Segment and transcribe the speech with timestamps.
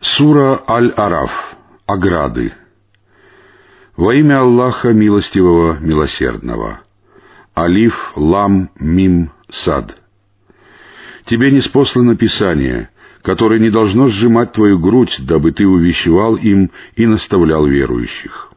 [0.00, 1.30] Сура Аль-Араф.
[1.84, 2.54] Ограды.
[3.96, 6.80] Во имя Аллаха Милостивого, Милосердного.
[7.54, 10.00] Алиф, Лам, Мим, Сад.
[11.26, 12.88] Тебе не спослано Писание,
[13.20, 18.52] которое не должно сжимать твою грудь, дабы ты увещевал им и наставлял верующих.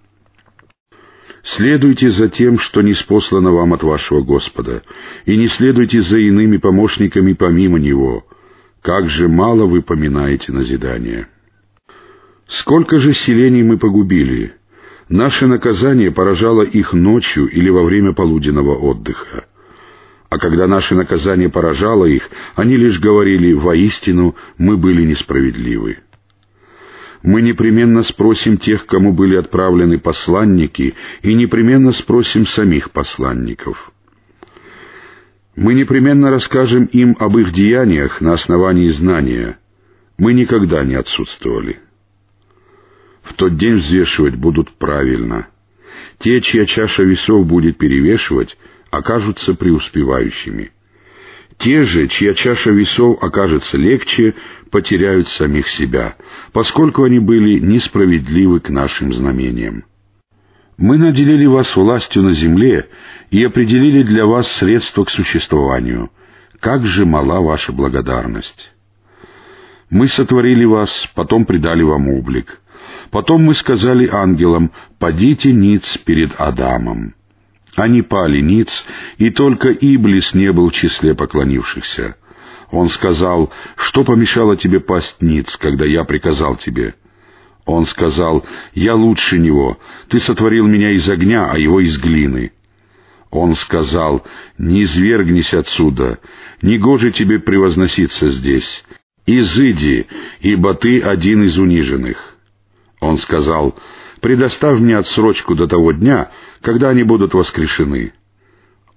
[1.44, 4.82] Следуйте за тем, что не спослано вам от вашего Господа,
[5.26, 8.26] и не следуйте за иными помощниками помимо Него.
[8.84, 11.30] Как же мало вы поминаете назидание.
[12.48, 14.56] Сколько же селений мы погубили?
[15.08, 19.46] Наше наказание поражало их ночью или во время полуденного отдыха.
[20.30, 26.00] А когда наше наказание поражало их, они лишь говорили «воистину мы были несправедливы».
[27.22, 33.93] Мы непременно спросим тех, кому были отправлены посланники, и непременно спросим самих посланников.
[35.56, 39.60] Мы непременно расскажем им об их деяниях на основании знания.
[40.18, 41.80] Мы никогда не отсутствовали
[43.24, 45.48] в тот день взвешивать будут правильно.
[46.20, 48.58] Те, чья чаша весов будет перевешивать,
[48.92, 50.72] окажутся преуспевающими.
[51.58, 54.36] Те же, чья чаша весов окажется легче,
[54.70, 56.16] потеряют самих себя,
[56.52, 59.86] поскольку они были несправедливы к нашим знамениям.
[60.78, 62.90] Мы наделили вас властью на земле
[63.30, 66.12] и определили для вас средства к существованию.
[66.60, 68.72] Как же мала ваша благодарность!
[69.90, 72.60] Мы сотворили вас, потом придали вам облик.
[73.12, 77.14] Потом мы сказали ангелам, «Падите ниц перед Адамом».
[77.76, 78.86] Они пали ниц,
[79.18, 82.16] и только Иблис не был в числе поклонившихся.
[82.72, 86.96] Он сказал, «Что помешало тебе пасть ниц, когда я приказал тебе?»
[87.66, 89.80] Он сказал, «Я лучше него.
[90.10, 92.52] Ты сотворил меня из огня, а его из глины».
[93.30, 94.26] Он сказал,
[94.58, 96.20] «Не извергнись отсюда,
[96.62, 98.84] не гоже тебе превозноситься здесь.
[99.26, 100.08] Изыди,
[100.42, 102.36] ибо ты один из униженных».
[103.00, 103.76] Он сказал,
[104.20, 108.14] «Предоставь мне отсрочку до того дня, когда они будут воскрешены».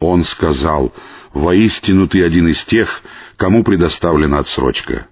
[0.00, 0.93] Он сказал,
[1.33, 3.03] «Воистину ты один из тех,
[3.37, 5.06] кому предоставлена отсрочка».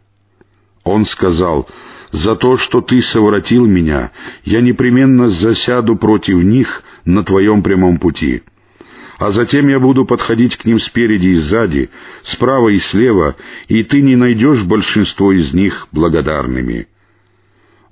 [0.83, 1.69] Он сказал,
[2.15, 4.13] «За то, что ты совратил меня,
[4.45, 8.45] я непременно засяду против них на твоем прямом пути.
[9.19, 11.91] А затем я буду подходить к ним спереди и сзади,
[12.23, 13.35] справа и слева,
[13.67, 16.87] и ты не найдешь большинство из них благодарными».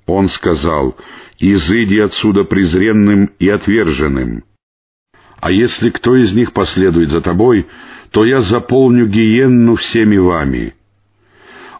[0.05, 0.95] Он сказал,
[1.39, 4.45] «Изыди отсюда презренным и отверженным.
[5.41, 7.67] А если кто из них последует за тобой,
[8.11, 10.75] то я заполню гиенну всеми вами.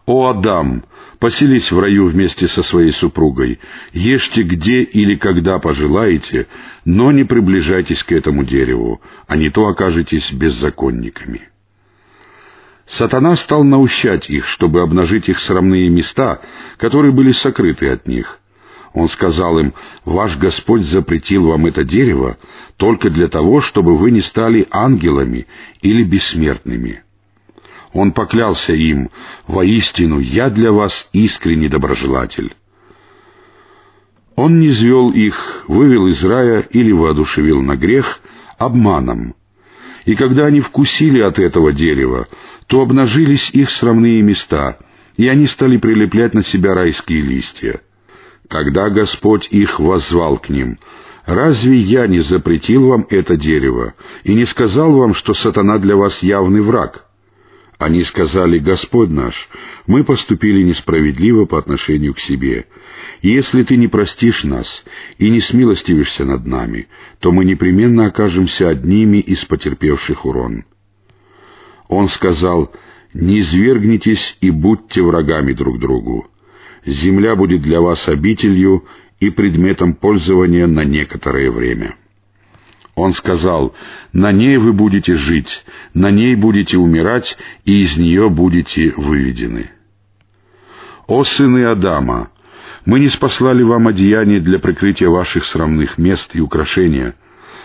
[0.05, 0.83] О, Адам,
[1.23, 3.61] поселись в раю вместе со своей супругой,
[3.93, 6.47] ешьте где или когда пожелаете,
[6.83, 11.47] но не приближайтесь к этому дереву, а не то окажетесь беззаконниками».
[12.85, 16.41] Сатана стал наущать их, чтобы обнажить их срамные места,
[16.75, 18.39] которые были сокрыты от них.
[18.91, 19.73] Он сказал им,
[20.03, 22.35] «Ваш Господь запретил вам это дерево
[22.75, 25.47] только для того, чтобы вы не стали ангелами
[25.81, 27.03] или бессмертными».
[27.93, 29.11] Он поклялся им,
[29.47, 32.53] «Воистину, я для вас искренний доброжелатель».
[34.35, 38.19] Он не звел их, вывел из рая или воодушевил на грех
[38.57, 39.35] обманом.
[40.05, 42.27] И когда они вкусили от этого дерева,
[42.65, 44.79] то обнажились их срамные места,
[45.15, 47.81] и они стали прилеплять на себя райские листья.
[48.49, 50.79] Тогда Господь их воззвал к ним.
[51.25, 53.93] «Разве я не запретил вам это дерево
[54.23, 57.05] и не сказал вам, что сатана для вас явный враг?»
[57.83, 59.49] Они сказали, «Господь наш,
[59.87, 62.65] мы поступили несправедливо по отношению к себе.
[63.21, 64.85] Если ты не простишь нас
[65.17, 66.87] и не смилостивишься над нами,
[67.19, 70.63] то мы непременно окажемся одними из потерпевших урон».
[71.89, 72.71] Он сказал,
[73.13, 76.27] «Не извергнитесь и будьте врагами друг другу.
[76.85, 78.85] Земля будет для вас обителью
[79.19, 81.97] и предметом пользования на некоторое время».
[82.95, 83.73] Он сказал,
[84.11, 89.71] «На ней вы будете жить, на ней будете умирать, и из нее будете выведены».
[91.07, 92.29] «О сыны Адама!
[92.85, 97.15] Мы не спаслали вам одеяние для прикрытия ваших срамных мест и украшения,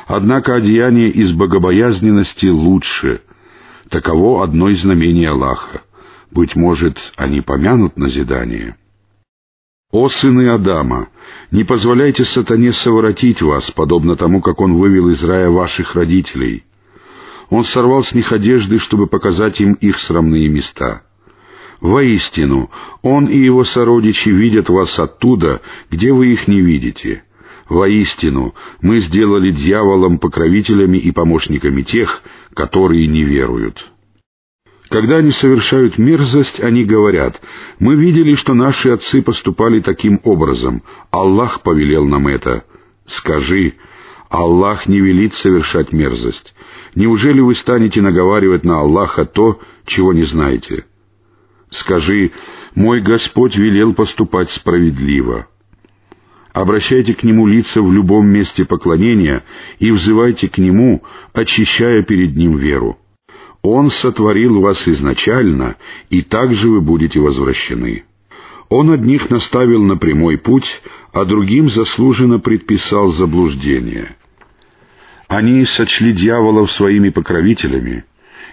[0.06, 3.20] однако одеяние из богобоязненности лучше,
[3.88, 5.82] Таково одно из знамений Аллаха.
[6.30, 8.76] Быть может, они помянут назидание.
[9.90, 11.08] «О сыны Адама,
[11.50, 16.64] не позволяйте сатане совратить вас, подобно тому, как он вывел из рая ваших родителей.
[17.48, 21.04] Он сорвал с них одежды, чтобы показать им их срамные места.
[21.80, 22.70] Воистину,
[23.00, 27.24] он и его сородичи видят вас оттуда, где вы их не видите.
[27.70, 33.90] Воистину, мы сделали дьяволом покровителями и помощниками тех, которые не веруют.
[34.88, 37.40] Когда они совершают мерзость, они говорят,
[37.78, 40.82] «Мы видели, что наши отцы поступали таким образом.
[41.10, 42.64] Аллах повелел нам это».
[43.04, 43.74] Скажи,
[44.28, 46.54] Аллах не велит совершать мерзость.
[46.94, 50.84] Неужели вы станете наговаривать на Аллаха то, чего не знаете?
[51.70, 52.32] Скажи,
[52.74, 55.48] мой Господь велел поступать справедливо.
[56.52, 59.42] Обращайте к Нему лица в любом месте поклонения
[59.78, 61.02] и взывайте к Нему,
[61.32, 62.98] очищая перед Ним веру.
[63.62, 65.76] Он сотворил вас изначально,
[66.10, 68.04] и также вы будете возвращены.
[68.68, 70.82] Он одних наставил на прямой путь,
[71.12, 74.16] а другим заслуженно предписал заблуждение.
[75.26, 78.04] Они сочли дьяволов своими покровителями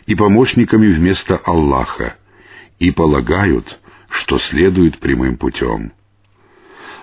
[0.08, 2.16] и помощниками вместо Аллаха
[2.80, 3.80] и полагают,
[4.10, 5.92] что следует прямым путем.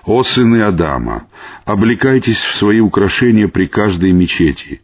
[0.05, 1.27] «О сыны Адама,
[1.65, 4.81] облекайтесь в свои украшения при каждой мечети,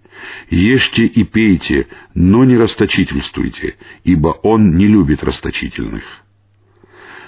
[0.50, 6.04] ешьте и пейте, но не расточительствуйте, ибо Он не любит расточительных».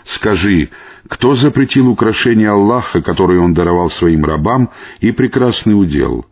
[0.03, 0.69] Скажи,
[1.07, 6.25] кто запретил украшение Аллаха, которое Он даровал своим рабам, и прекрасный удел?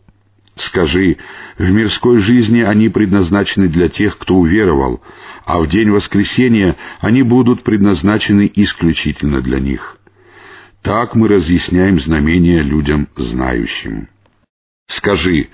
[0.55, 1.17] Скажи,
[1.57, 5.01] в мирской жизни они предназначены для тех, кто уверовал,
[5.45, 9.97] а в день воскресения они будут предназначены исключительно для них.
[10.81, 14.09] Так мы разъясняем знамения людям знающим.
[14.87, 15.49] Скажи,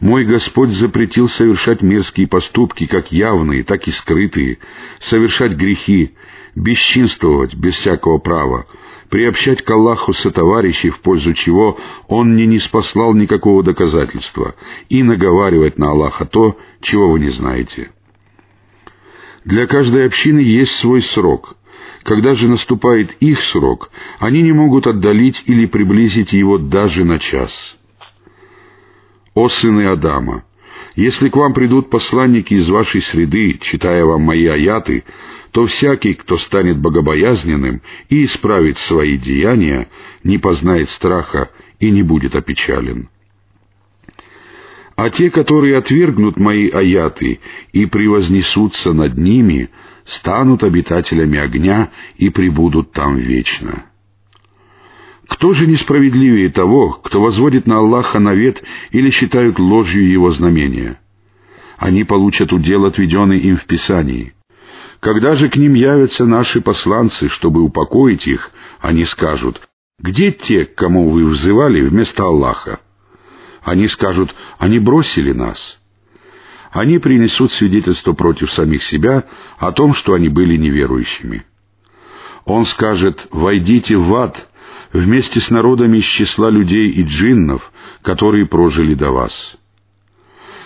[0.00, 4.58] мой Господь запретил совершать мерзкие поступки, как явные, так и скрытые,
[5.00, 6.14] совершать грехи,
[6.54, 8.66] бесчинствовать без всякого права,
[9.08, 11.78] приобщать к Аллаху сотоварищей, в пользу чего
[12.08, 14.54] Он не спаслал никакого доказательства,
[14.90, 17.90] и наговаривать на Аллаха то, чего вы не знаете.
[19.44, 21.56] Для каждой общины есть свой срок.
[22.02, 27.76] Когда же наступает их срок, они не могут отдалить или приблизить его даже на час.
[29.36, 30.44] О сыны Адама!
[30.94, 35.04] Если к вам придут посланники из вашей среды, читая вам мои аяты,
[35.52, 39.88] то всякий, кто станет богобоязненным и исправит свои деяния,
[40.24, 43.10] не познает страха и не будет опечален.
[44.96, 47.40] А те, которые отвергнут мои аяты
[47.74, 49.68] и превознесутся над ними,
[50.06, 53.84] станут обитателями огня и пребудут там вечно.
[55.28, 61.00] Кто же несправедливее того, кто возводит на Аллаха навет или считают ложью его знамения?
[61.78, 64.34] Они получат удел, отведенный им в Писании.
[65.00, 68.50] Когда же к ним явятся наши посланцы, чтобы упокоить их,
[68.80, 69.60] они скажут,
[69.98, 72.80] «Где те, к кому вы взывали вместо Аллаха?»
[73.62, 75.78] Они скажут, «Они бросили нас».
[76.72, 79.24] Они принесут свидетельство против самих себя
[79.58, 81.44] о том, что они были неверующими.
[82.44, 84.48] Он скажет, «Войдите в ад»,
[84.96, 87.72] вместе с народами из числа людей и джиннов,
[88.02, 89.56] которые прожили до вас.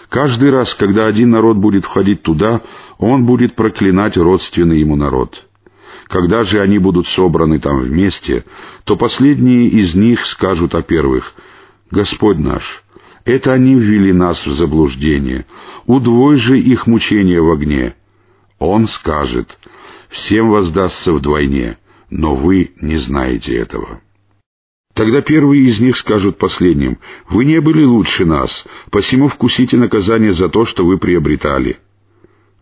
[0.09, 2.62] Каждый раз, когда один народ будет входить туда,
[2.99, 5.47] он будет проклинать родственный ему народ.
[6.09, 8.44] Когда же они будут собраны там вместе,
[8.85, 11.35] то последние из них скажут о первых,
[11.93, 12.83] «Господь наш,
[13.25, 15.47] это они ввели нас в заблуждение,
[15.87, 17.94] удвой же их мучения в огне».
[18.59, 19.59] Он скажет,
[20.09, 21.79] «Всем воздастся вдвойне,
[22.11, 24.00] но вы не знаете этого».
[24.94, 26.98] Тогда первые из них скажут последним,
[27.28, 31.78] «Вы не были лучше нас, посему вкусите наказание за то, что вы приобретали».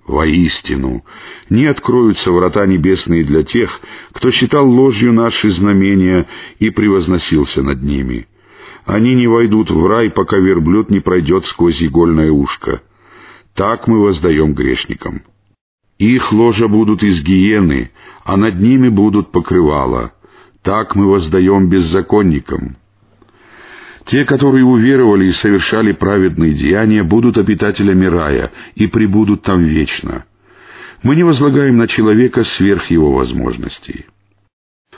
[0.07, 1.05] Воистину,
[1.51, 3.81] не откроются врата небесные для тех,
[4.13, 6.27] кто считал ложью наши знамения
[6.59, 8.27] и превозносился над ними.
[8.87, 12.83] Они не войдут в рай, пока верблюд не пройдет сквозь игольное ушко.
[13.55, 15.23] Так мы воздаем грешникам.
[15.99, 17.91] Их ложа будут из гиены,
[18.25, 20.13] а над ними будут покрывала—
[20.63, 22.77] так мы воздаем беззаконникам.
[24.05, 30.25] Те, которые уверовали и совершали праведные деяния, будут обитателями рая и пребудут там вечно.
[31.03, 34.07] Мы не возлагаем на человека сверх его возможностей.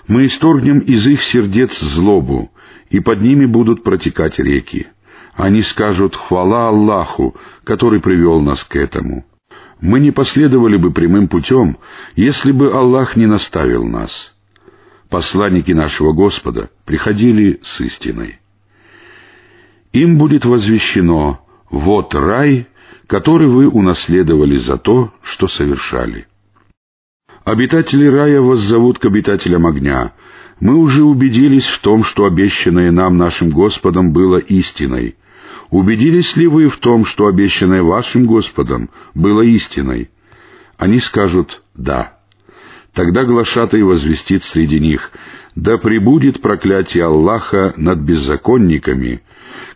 [0.06, 2.52] Мы исторгнем из их сердец злобу,
[2.88, 4.86] и под ними будут протекать реки.
[5.34, 9.26] Они скажут «Хвала Аллаху, который привел нас к этому».
[9.80, 11.78] Мы не последовали бы прямым путем,
[12.14, 14.32] если бы Аллах не наставил нас
[15.10, 18.38] посланники нашего Господа, приходили с истиной.
[19.92, 22.68] Им будет возвещено «Вот рай,
[23.06, 26.26] который вы унаследовали за то, что совершали».
[27.44, 30.12] Обитатели рая воззовут к обитателям огня.
[30.60, 35.16] Мы уже убедились в том, что обещанное нам нашим Господом было истиной.
[35.70, 40.10] Убедились ли вы в том, что обещанное вашим Господом было истиной?
[40.76, 42.19] Они скажут «да».
[42.94, 45.10] Тогда глашатай возвестит среди них,
[45.54, 49.22] «Да пребудет проклятие Аллаха над беззаконниками,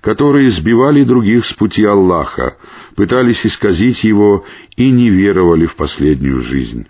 [0.00, 2.56] которые сбивали других с пути Аллаха,
[2.96, 4.44] пытались исказить его
[4.76, 6.86] и не веровали в последнюю жизнь».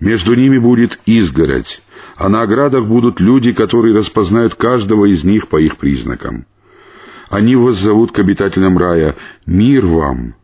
[0.00, 1.80] Между ними будет изгородь,
[2.16, 6.46] а на оградах будут люди, которые распознают каждого из них по их признакам.
[7.30, 10.34] Они воззовут к обитателям рая «Мир вам!»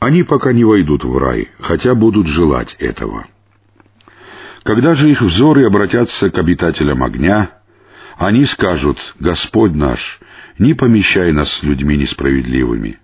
[0.00, 3.26] Они пока не войдут в рай, хотя будут желать этого.
[4.62, 7.50] Когда же их взоры обратятся к обитателям огня,
[8.16, 10.20] они скажут «Господь наш,
[10.58, 12.98] не помещай нас с людьми несправедливыми».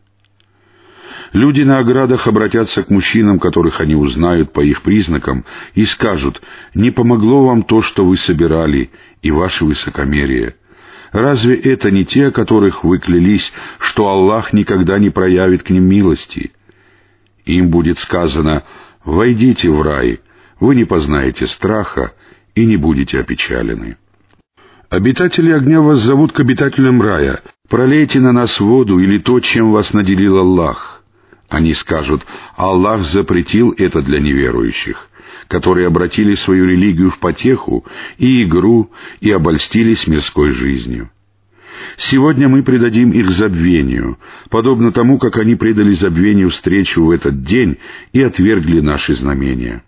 [1.33, 5.45] Люди на оградах обратятся к мужчинам, которых они узнают по их признакам,
[5.75, 6.43] и скажут,
[6.75, 8.91] «Не помогло вам то, что вы собирали,
[9.23, 10.57] и ваше высокомерие.
[11.13, 16.53] Разве это не те, которых вы клялись, что Аллах никогда не проявит к ним милости?»
[17.45, 18.65] Им будет сказано,
[19.05, 20.21] «Войдите в рай,
[20.59, 22.13] вы не познаете страха
[22.55, 23.97] и не будете опечалены».
[24.91, 27.41] Обитатели огня вас зовут к обитателям рая.
[27.69, 31.05] Пролейте на нас воду или то, чем вас наделил Аллах.
[31.49, 35.09] Они скажут, Аллах запретил это для неверующих,
[35.47, 37.85] которые обратили свою религию в потеху
[38.19, 41.11] и игру и обольстились мирской жизнью.
[41.97, 44.19] Сегодня мы предадим их забвению,
[44.49, 47.79] подобно тому, как они предали забвению встречу в этот день
[48.13, 49.83] и отвергли наши знамения.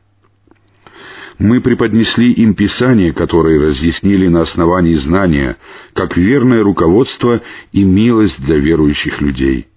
[1.38, 5.56] Мы преподнесли им Писание, которые разъяснили на основании знания,
[5.94, 7.40] как верное руководство
[7.72, 9.66] и милость для верующих людей—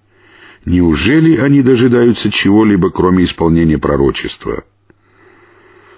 [0.65, 4.63] Неужели они дожидаются чего-либо, кроме исполнения пророчества?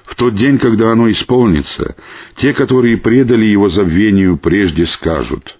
[0.04, 1.96] В тот день, когда оно исполнится,
[2.36, 5.58] те, которые предали его забвению, прежде скажут,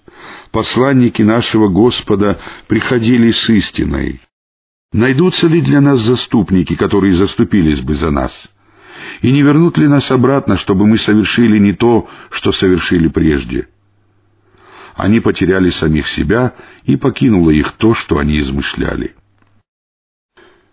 [0.50, 4.20] «Посланники нашего Господа приходили с истиной.
[4.92, 8.50] Найдутся ли для нас заступники, которые заступились бы за нас?
[9.20, 13.68] И не вернут ли нас обратно, чтобы мы совершили не то, что совершили прежде?»
[14.98, 16.54] они потеряли самих себя,
[16.84, 19.14] и покинуло их то, что они измышляли.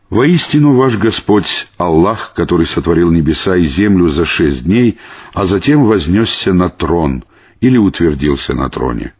[0.09, 4.97] Воистину ваш Господь— Аллах, который сотворил небеса и землю за шесть дней,
[5.33, 7.23] а затем вознесся на трон
[7.61, 9.13] или утвердился на троне.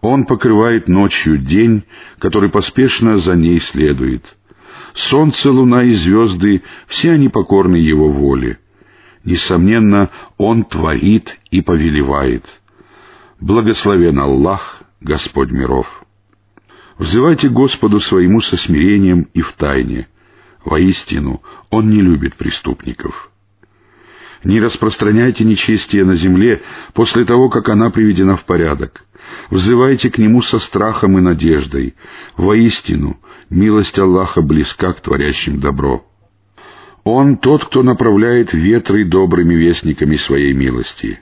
[0.00, 1.84] Он покрывает ночью день,
[2.18, 4.36] который поспешно за ней следует.
[4.94, 8.58] Солнце, луна и звезды— все они покорны Его воле.
[9.24, 12.44] Несомненно, Он творит и повелевает—
[13.40, 15.86] Благословен Аллах, Господь миров.
[16.98, 20.08] Взывайте Господу своему со смирением и в тайне.
[20.62, 23.29] Воистину, Он не любит преступников.
[24.44, 26.62] Не распространяйте нечестие на земле
[26.94, 29.04] после того, как она приведена в порядок.
[29.50, 31.94] Взывайте к Нему со страхом и надеждой.
[32.36, 33.18] Воистину,
[33.50, 36.06] милость Аллаха близка к творящим добро.
[37.04, 41.20] Он тот, кто направляет ветры добрыми вестниками своей милости.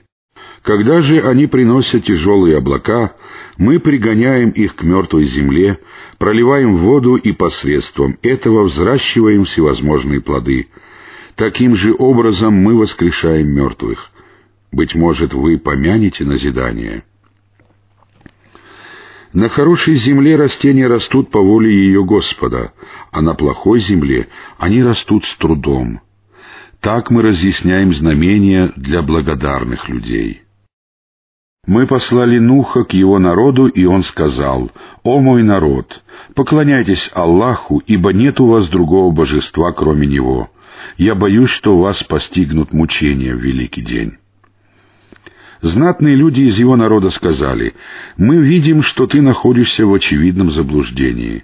[0.61, 3.15] Когда же они приносят тяжелые облака,
[3.57, 5.79] мы пригоняем их к мертвой земле,
[6.17, 10.67] проливаем воду и посредством этого взращиваем всевозможные плоды.
[11.39, 14.11] Таким же образом мы воскрешаем мертвых.
[14.73, 17.05] Быть может, вы помянете назидание.
[19.31, 22.73] На хорошей земле растения растут по воле ее Господа,
[23.13, 24.27] а на плохой земле
[24.57, 26.01] они растут с трудом.
[26.81, 30.41] Так мы разъясняем знамения для благодарных людей.
[31.65, 34.71] Мы послали Нуха к его народу, и он сказал,
[35.03, 36.03] «О мой народ,
[36.35, 40.49] поклоняйтесь Аллаху, ибо нет у вас другого божества, кроме Него.
[40.97, 44.17] Я боюсь, что вас постигнут мучения в великий день».
[45.61, 47.73] Знатные люди из его народа сказали,
[48.15, 51.43] «Мы видим, что ты находишься в очевидном заблуждении».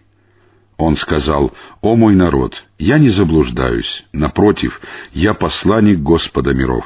[0.78, 4.82] Он сказал, «О мой народ, я не заблуждаюсь, напротив,
[5.14, 6.86] я посланник Господа миров».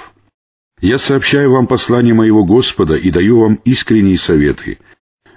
[0.81, 4.79] Я сообщаю вам послание моего Господа и даю вам искренние советы.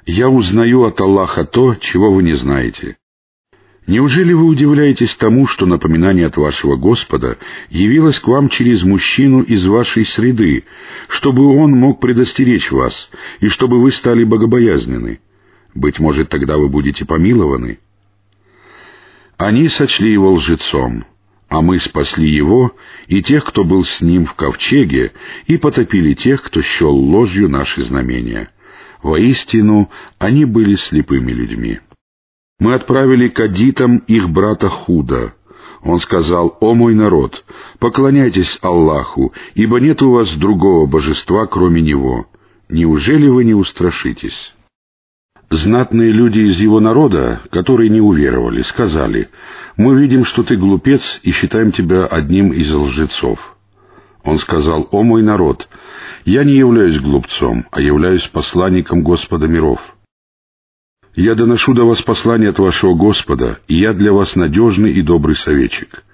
[0.07, 2.97] Я узнаю от Аллаха то, чего вы не знаете.
[3.87, 9.67] Неужели вы удивляетесь тому, что напоминание от вашего Господа явилось к вам через мужчину из
[9.67, 10.65] вашей среды,
[11.09, 13.11] чтобы он мог предостеречь вас,
[13.41, 15.21] и чтобы вы стали богобоязнены?
[15.75, 17.81] Быть может, тогда вы будете помилованы?»
[19.37, 21.05] Они сочли его лжецом
[21.53, 22.75] а мы спасли его
[23.09, 25.13] и тех, кто был с ним в ковчеге,
[25.47, 28.49] и потопили тех, кто щел ложью наши знамения.
[29.03, 31.81] Воистину, они были слепыми людьми.
[32.63, 35.35] Мы отправили к адитам их брата Худа.
[35.83, 37.45] Он сказал, «О мой народ,
[37.81, 42.29] поклоняйтесь Аллаху, ибо нет у вас другого божества, кроме Него.
[42.69, 44.55] Неужели вы не устрашитесь?»
[45.51, 49.29] Знатные люди из его народа, которые не уверовали, сказали,
[49.77, 53.41] «Мы видим, что ты глупец, и считаем тебя одним из лжецов».
[54.23, 55.69] Он сказал, «О мой народ,
[56.25, 59.81] я не являюсь глупцом, а являюсь посланником Господа миров.
[61.15, 65.37] Я доношу до вас послание от вашего Господа, и я для вас надежный и добрый
[65.37, 66.05] советчик.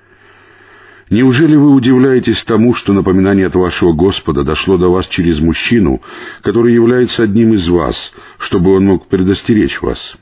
[1.08, 6.02] Неужели вы удивляетесь тому, что напоминание от вашего Господа дошло до вас через мужчину,
[6.42, 10.16] который является одним из вас, чтобы он мог предостеречь вас?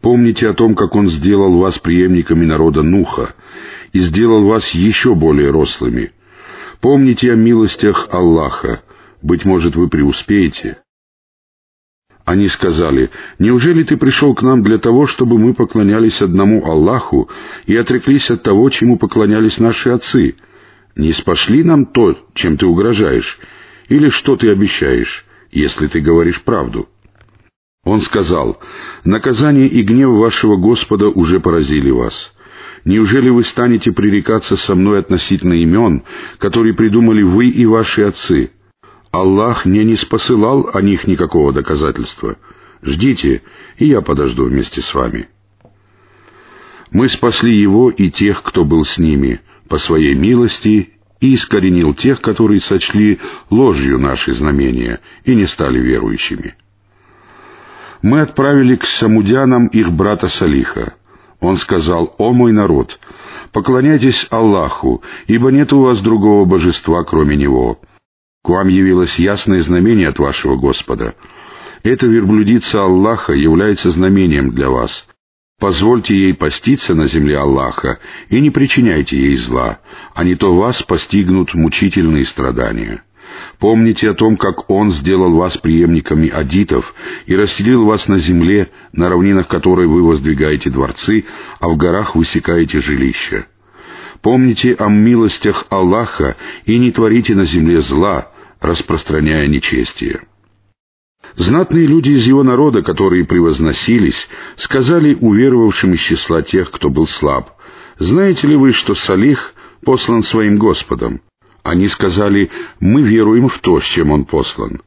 [0.00, 3.34] Помните о том, как он сделал вас преемниками народа Нуха
[3.92, 6.12] и сделал вас еще более рослыми.
[6.80, 8.82] Помните о милостях Аллаха,
[9.20, 10.78] быть может, вы преуспеете.
[12.24, 17.28] Они сказали, «Неужели ты пришел к нам для того, чтобы мы поклонялись одному Аллаху
[17.66, 20.36] и отреклись от того, чему поклонялись наши отцы?
[20.96, 23.38] Не спошли нам то, чем ты угрожаешь,
[23.88, 26.88] или что ты обещаешь, если ты говоришь правду?»
[27.84, 28.60] Он сказал,
[29.04, 32.32] «Наказание и гнев вашего Господа уже поразили вас.
[32.84, 36.02] Неужели вы станете пререкаться со мной относительно имен,
[36.38, 38.50] которые придумали вы и ваши отцы?»
[39.10, 42.36] Аллах мне не спосылал о них никакого доказательства.
[42.82, 43.42] Ждите,
[43.76, 45.28] и я подожду вместе с вами.
[46.92, 52.20] Мы спасли его и тех, кто был с ними, по своей милости, и искоренил тех,
[52.20, 56.54] которые сочли ложью наши знамения и не стали верующими.
[58.02, 60.94] Мы отправили к самудянам их брата Салиха.
[61.40, 62.98] Он сказал, «О мой народ,
[63.52, 67.80] поклоняйтесь Аллаху, ибо нет у вас другого божества, кроме Него»
[68.42, 71.14] К вам явилось ясное знамение от вашего Господа.
[71.82, 75.06] Эта верблюдица Аллаха является знамением для вас.
[75.58, 77.98] Позвольте ей поститься на земле Аллаха
[78.30, 79.80] и не причиняйте ей зла,
[80.14, 83.04] а не то вас постигнут мучительные страдания.
[83.58, 86.94] Помните о том, как Он сделал вас преемниками адитов
[87.26, 91.26] и расселил вас на земле, на равнинах которой вы воздвигаете дворцы,
[91.58, 93.46] а в горах высекаете жилища.
[94.22, 100.22] Помните о милостях Аллаха и не творите на земле зла, распространяя нечестие.
[101.36, 107.50] Знатные люди из его народа, которые превозносились, сказали уверовавшим из числа тех, кто был слаб,
[107.98, 111.22] «Знаете ли вы, что Салих послан своим Господом?»
[111.62, 112.50] Они сказали,
[112.80, 114.82] «Мы веруем в то, с чем он послан».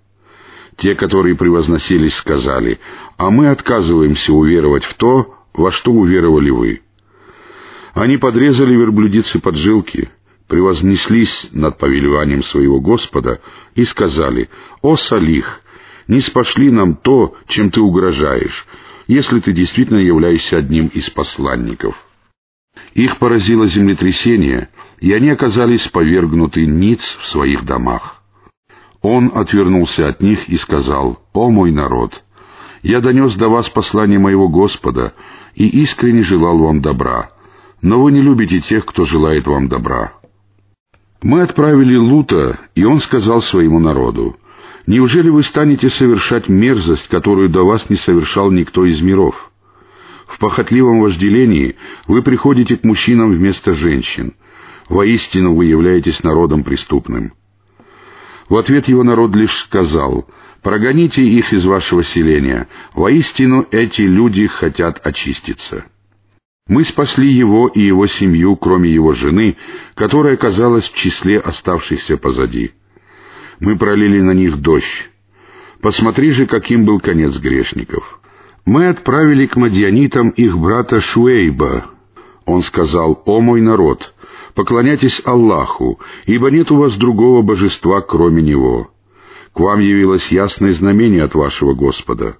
[0.77, 2.79] Те, которые превозносились, сказали,
[3.17, 6.81] «А мы отказываемся уверовать в то, во что уверовали вы».
[7.93, 10.09] Они подрезали верблюдицы поджилки,
[10.47, 13.39] превознеслись над повелеванием своего Господа
[13.75, 14.49] и сказали,
[14.81, 15.61] «О, Салих,
[16.07, 18.65] не спошли нам то, чем ты угрожаешь,
[19.07, 21.95] если ты действительно являешься одним из посланников».
[22.95, 28.21] Их поразило землетрясение, и они оказались повергнуты ниц в своих домах.
[29.01, 32.23] Он отвернулся от них и сказал, «О мой народ,
[32.81, 35.13] я донес до вас послание моего Господа
[35.55, 37.32] и искренне желал вам добра,
[37.83, 40.13] но вы не любите тех, кто желает вам добра.
[41.21, 44.37] Мы отправили Лута, и он сказал своему народу,
[44.87, 49.51] «Неужели вы станете совершать мерзость, которую до вас не совершал никто из миров?
[50.27, 51.75] В похотливом вожделении
[52.07, 54.33] вы приходите к мужчинам вместо женщин.
[54.89, 57.33] Воистину вы являетесь народом преступным».
[58.49, 60.27] В ответ его народ лишь сказал,
[60.61, 62.67] «Прогоните их из вашего селения.
[62.93, 65.85] Воистину эти люди хотят очиститься».
[66.67, 69.57] Мы спасли его и его семью, кроме его жены,
[69.95, 72.71] которая оказалась в числе оставшихся позади.
[73.59, 75.09] Мы пролили на них дождь.
[75.81, 78.21] Посмотри же, каким был конец грешников.
[78.65, 81.87] Мы отправили к мадьянитам их брата Шуэйба.
[82.45, 84.13] Он сказал, «О мой народ,
[84.53, 88.89] поклоняйтесь Аллаху, ибо нет у вас другого божества, кроме Него.
[89.51, 92.37] К вам явилось ясное знамение от вашего Господа.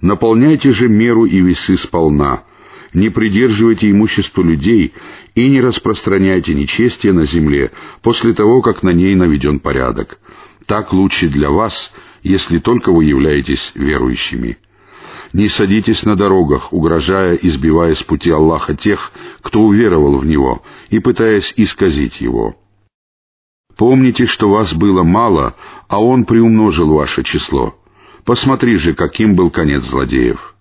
[0.00, 2.44] Наполняйте же меру и весы сполна»
[2.92, 4.94] не придерживайте имущество людей
[5.34, 7.72] и не распространяйте нечестие на земле
[8.02, 10.18] после того, как на ней наведен порядок.
[10.66, 14.58] Так лучше для вас, если только вы являетесь верующими.
[15.32, 20.62] Не садитесь на дорогах, угрожая и сбивая с пути Аллаха тех, кто уверовал в Него,
[20.88, 22.56] и пытаясь исказить Его.
[23.76, 25.54] Помните, что вас было мало,
[25.88, 27.78] а Он приумножил ваше число.
[28.24, 30.55] Посмотри же, каким был конец злодеев.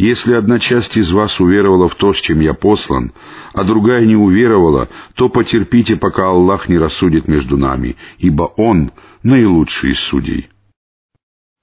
[0.00, 3.12] Если одна часть из вас уверовала в то, с чем я послан,
[3.52, 9.90] а другая не уверовала, то потерпите, пока Аллах не рассудит между нами, ибо Он наилучший
[9.90, 10.48] из судей».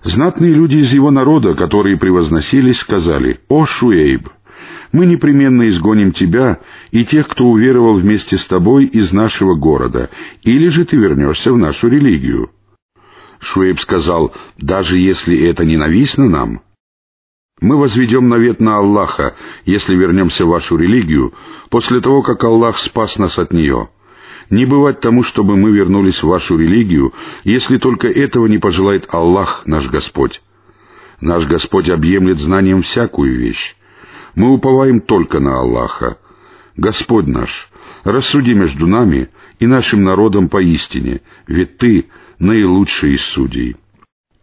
[0.04, 4.30] Знатные люди из его народа, которые превозносились, сказали, «О, Шуэйб,
[4.92, 6.60] мы непременно изгоним тебя
[6.92, 10.12] и тех, кто уверовал вместе с тобой из нашего города,
[10.44, 12.52] или же ты вернешься в нашу религию».
[13.40, 16.62] Шуэйб сказал, «Даже если это ненавистно нам,
[17.60, 21.34] Мы возведем навет на Аллаха, если вернемся в вашу религию,
[21.70, 23.90] после того, как Аллах спас нас от нее.
[24.52, 29.64] Не бывать тому, чтобы мы вернулись в вашу религию, если только этого не пожелает Аллах,
[29.66, 30.42] наш Господь.
[31.20, 33.76] Наш Господь объемлет знанием всякую вещь.
[34.36, 36.18] Мы уповаем только на Аллаха.
[36.76, 37.72] Господь наш,
[38.04, 42.06] рассуди между нами и нашим народом поистине, ведь Ты
[42.38, 43.78] наилучший из судей».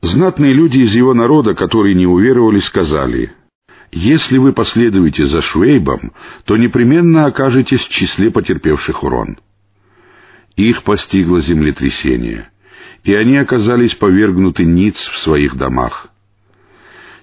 [0.05, 3.33] Знатные люди из его народа, которые не уверовали, сказали,
[3.91, 6.13] «Если вы последуете за Швейбом,
[6.45, 9.39] то непременно окажетесь в числе потерпевших урон».
[10.57, 12.51] Их постигло землетрясение,
[13.03, 16.09] и они оказались повергнуты ниц в своих домах.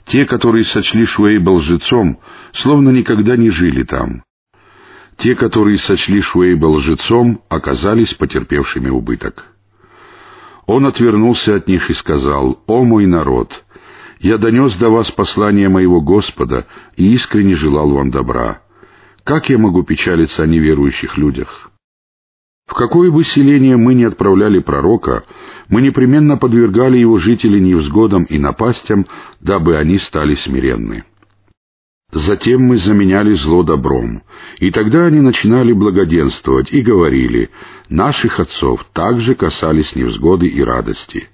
[0.05, 2.19] Те, которые сочли Шуэйба лжецом,
[2.51, 4.23] словно никогда не жили там.
[5.17, 9.50] Те, которые сочли Шуэйба лжецом, оказались потерпевшими убыток.
[10.71, 13.65] Он отвернулся от них и сказал, «О мой народ!
[14.21, 18.61] Я донес до вас послание моего Господа и искренне желал вам добра.
[19.25, 21.69] Как я могу печалиться о неверующих людях?»
[22.67, 25.25] В какое бы селение мы ни отправляли пророка,
[25.67, 29.07] мы непременно подвергали его жителей невзгодам и напастям,
[29.41, 31.03] дабы они стали смиренны.
[32.11, 34.23] Затем мы заменяли зло добром,
[34.59, 37.49] и тогда они начинали благоденствовать и говорили,
[37.87, 41.29] наших отцов также касались невзгоды и радости.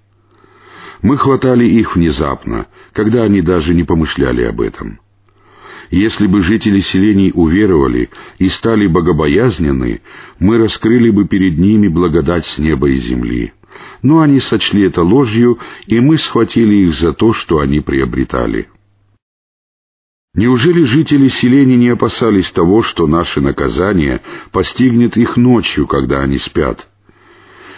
[1.01, 4.99] Мы хватали их внезапно, когда они даже не помышляли об этом.
[5.89, 10.01] Если бы жители селений уверовали и стали богобоязненны,
[10.37, 13.53] мы раскрыли бы перед ними благодать с неба и земли.
[14.03, 18.67] Но они сочли это ложью, и мы схватили их за то, что они приобретали.
[20.37, 24.21] Неужели жители селений не опасались того, что наше наказание
[24.51, 26.87] постигнет их ночью, когда они спят?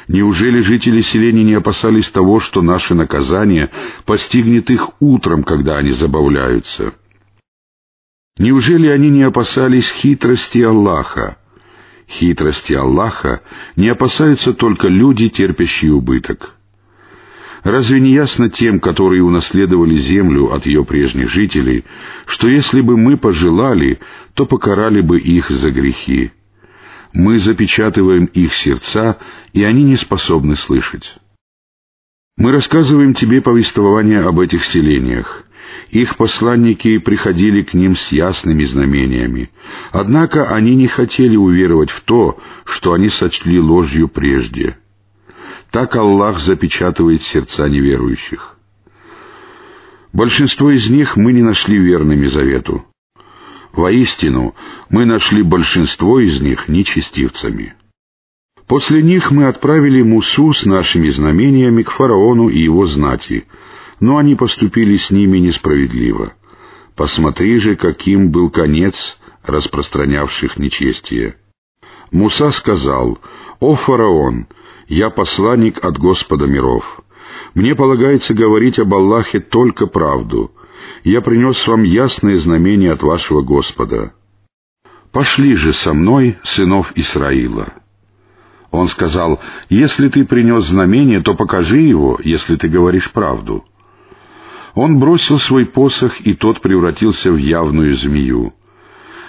[0.10, 3.70] Неужели жители селений не опасались того, что наше наказание
[4.06, 6.96] постигнет их утром, когда они забавляются?
[8.38, 11.38] Неужели они не опасались хитрости Аллаха?
[12.10, 13.42] Хитрости Аллаха
[13.78, 16.59] не опасаются только люди, терпящие убыток.
[17.64, 21.84] Разве не ясно тем, которые унаследовали землю от ее прежних жителей,
[22.26, 24.00] что если бы мы пожелали,
[24.34, 26.32] то покарали бы их за грехи?
[27.12, 29.18] Мы запечатываем их сердца,
[29.52, 31.16] и они не способны слышать.
[32.38, 35.44] Мы рассказываем тебе повествование об этих селениях.
[35.90, 39.50] Их посланники приходили к ним с ясными знамениями.
[39.92, 44.78] Однако они не хотели уверовать в то, что они сочли ложью прежде—
[45.72, 48.58] так Аллах запечатывает сердца неверующих.
[50.12, 52.86] Большинство из них мы не нашли верными завету.
[53.72, 54.56] Воистину,
[54.90, 57.76] мы нашли большинство из них нечестивцами.
[58.68, 63.46] После них мы отправили Мусу с нашими знамениями к фараону и его знати,
[64.00, 66.34] но они поступили с ними несправедливо.
[66.96, 71.38] Посмотри же, каким был конец распространявших нечестие.
[72.12, 73.20] Муса сказал,
[73.60, 74.48] «О фараон,
[74.90, 76.84] я посланник от Господа миров.
[77.54, 80.52] Мне полагается говорить об Аллахе только правду.
[81.04, 84.14] Я принес вам ясное знамение от вашего Господа.
[85.12, 87.74] Пошли же со мной, сынов Исраила».
[88.72, 93.66] Он сказал, «Если ты принес знамение, то покажи его, если ты говоришь правду».
[94.76, 98.54] Он бросил свой посох, и тот превратился в явную змею.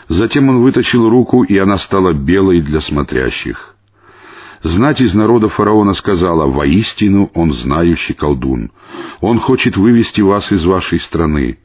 [0.09, 3.70] Затем он вытащил руку, и она стала белой для смотрящих.
[4.63, 8.71] Знать из народа фараона сказала, «Воистину он знающий колдун.
[9.21, 11.59] Он хочет вывести вас из вашей страны.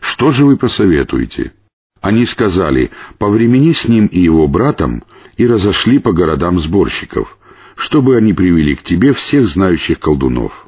[0.00, 1.52] Что же вы посоветуете?»
[2.00, 5.04] Они сказали, «Повремени с ним и его братом,
[5.36, 7.38] и разошли по городам сборщиков,
[7.76, 10.66] чтобы они привели к тебе всех знающих колдунов».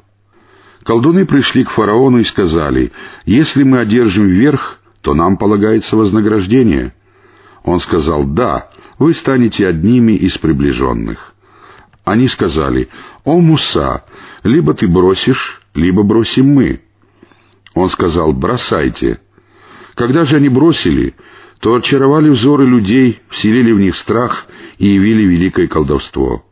[0.85, 2.93] Колдуны пришли к фараону и сказали,
[3.25, 6.93] «Если мы одержим верх, то нам полагается вознаграждение».
[7.63, 8.69] Он сказал, «Да,
[8.99, 11.32] вы станете одними из приближенных».
[12.03, 12.89] Они сказали,
[13.23, 14.03] «О, Муса,
[14.43, 16.81] либо ты бросишь, либо бросим мы».
[17.73, 19.19] Он сказал, «Бросайте».
[19.95, 21.15] Когда же они бросили,
[21.59, 24.47] то очаровали взоры людей, вселили в них страх
[24.79, 26.45] и явили великое колдовство.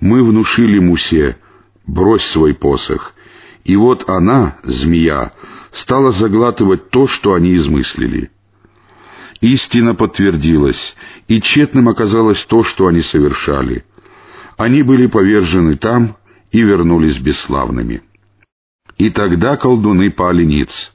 [0.00, 1.36] Мы внушили Мусе,
[1.86, 3.14] «Брось свой посох».
[3.64, 5.32] И вот она, змея,
[5.70, 8.32] стала заглатывать то, что они измыслили.
[9.40, 10.96] Истина подтвердилась,
[11.28, 13.84] и тщетным оказалось то, что они совершали—
[14.62, 16.16] они были повержены там
[16.52, 18.02] и вернулись бесславными.
[18.96, 20.92] И тогда колдуны пали ниц.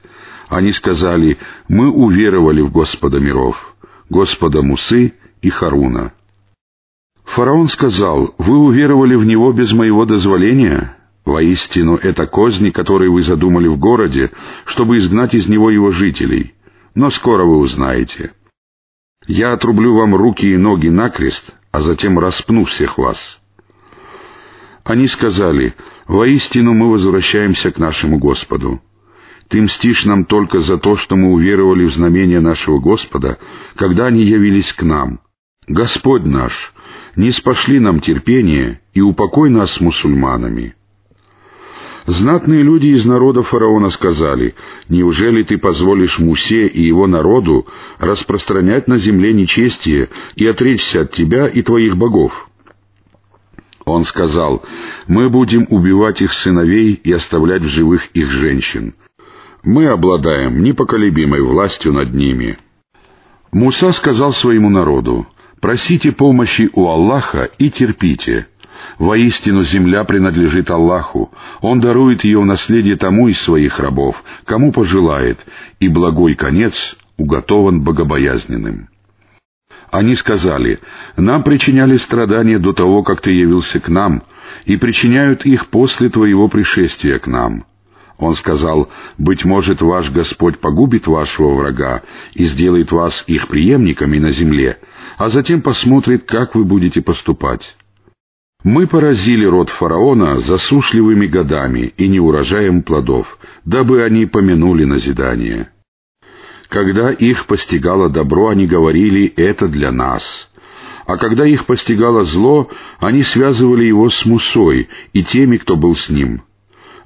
[0.48, 1.36] Они сказали,
[1.68, 3.76] «Мы уверовали в Господа миров,
[4.08, 6.14] Господа Мусы и Харуна».
[7.24, 10.96] Фараон сказал, «Вы уверовали в него без моего дозволения?
[11.26, 14.30] Воистину, это козни, которые вы задумали в городе,
[14.64, 16.54] чтобы изгнать из него его жителей.
[16.94, 18.32] Но скоро вы узнаете.
[19.26, 23.38] Я отрублю вам руки и ноги накрест, а затем распну всех вас».
[24.88, 25.74] Они сказали,
[26.06, 28.80] «Воистину мы возвращаемся к нашему Господу».
[29.48, 33.38] Ты мстишь нам только за то, что мы уверовали в знамение нашего Господа,
[33.76, 35.20] когда они явились к нам.
[35.66, 36.72] Господь наш,
[37.16, 40.74] не спошли нам терпение и упокой нас с мусульманами».
[42.06, 44.54] Знатные люди из народа фараона сказали,
[44.88, 47.66] «Неужели ты позволишь Мусе и его народу
[47.98, 52.47] распространять на земле нечестие и отречься от тебя и твоих богов?»
[53.88, 54.62] Он сказал,
[55.06, 58.94] «Мы будем убивать их сыновей и оставлять в живых их женщин
[59.62, 62.58] мы обладаем непоколебимой властью над ними».
[63.52, 65.26] Муса сказал своему народу,
[65.60, 68.46] «Просите помощи у Аллаха и терпите.
[68.98, 75.44] Воистину земля принадлежит Аллаху, Он дарует ее в наследие тому из своих рабов, кому пожелает,
[75.80, 78.88] и благой конец уготован богобоязненным».
[79.90, 80.80] Они сказали,
[81.16, 84.22] «Нам причиняли страдания до того, как ты явился к нам,
[84.66, 87.64] и причиняют их после твоего пришествия к нам».
[88.18, 92.02] Он сказал, «Быть может, ваш Господь погубит вашего врага
[92.34, 94.78] и сделает вас их преемниками на земле,
[95.16, 97.76] а затем посмотрит, как вы будете поступать».
[98.64, 105.70] Мы поразили род фараона засушливыми годами и неурожаем плодов, дабы они помянули назидание.
[106.68, 110.50] Когда их постигало добро, они говорили «это для нас».
[111.06, 116.10] А когда их постигало зло, они связывали его с Мусой и теми, кто был с
[116.10, 116.42] ним—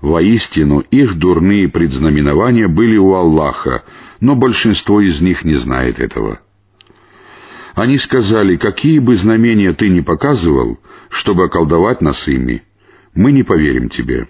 [0.02, 3.84] Воистину, их дурные предзнаменования были у Аллаха,
[4.20, 6.40] но большинство из них не знает этого.
[7.76, 12.64] Они сказали, какие бы знамения ты ни показывал, чтобы околдовать нас ими,
[13.14, 14.26] мы не поверим тебе.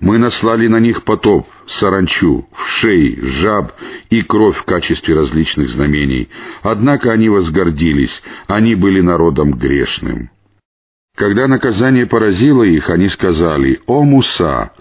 [0.00, 3.72] Мы наслали на них потоп, саранчу, вшей, жаб
[4.10, 6.28] и кровь в качестве различных знамений,
[6.62, 10.30] однако они возгордились, они были народом грешным.
[11.16, 14.72] Когда наказание поразило их, они сказали, «О Муса,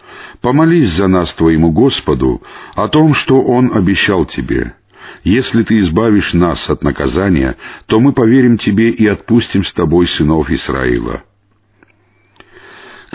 [0.41, 2.43] помолись за нас твоему Господу
[2.75, 4.75] о том, что Он обещал тебе.
[5.23, 10.51] Если ты избавишь нас от наказания, то мы поверим тебе и отпустим с тобой сынов
[10.51, 11.23] Исраила».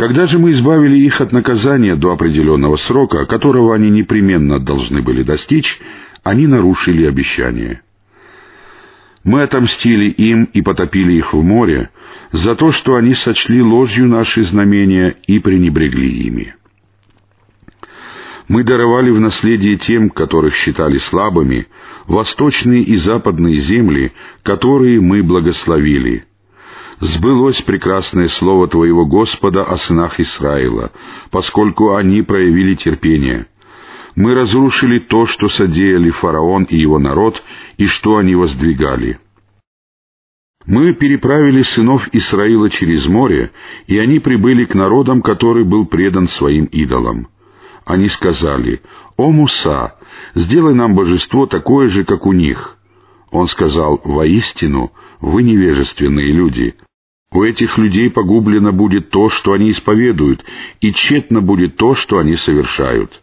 [0.00, 5.22] Когда же мы избавили их от наказания до определенного срока, которого они непременно должны были
[5.22, 5.78] достичь,
[6.22, 7.82] они нарушили обещание.
[9.24, 11.90] Мы отомстили им и потопили их в море
[12.32, 16.54] за то, что они сочли ложью наши знамения и пренебрегли ими.
[18.48, 21.68] Мы даровали в наследие тем, которых считали слабыми,
[22.06, 24.12] восточные и западные земли,
[24.44, 26.24] которые мы благословили.
[27.00, 30.92] Сбылось прекрасное слово Твоего Господа о сынах Исраила,
[31.30, 33.46] поскольку они проявили терпение—
[34.14, 37.42] мы разрушили то, что содеяли фараон и его народ,
[37.76, 39.18] и что они воздвигали.
[40.66, 43.50] Мы переправили сынов Исраила через море,
[43.86, 47.28] и они прибыли к народам, который был предан своим идолам.
[47.84, 48.82] Они сказали,
[49.16, 49.96] «О Муса,
[50.34, 52.76] сделай нам божество такое же, как у них».
[53.30, 56.74] Он сказал, «Воистину, вы невежественные люди.
[57.32, 60.44] У этих людей погублено будет то, что они исповедуют,
[60.80, 63.22] и тщетно будет то, что они совершают».